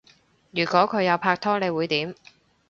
[0.49, 2.15] 如果佢有拍拖你會點？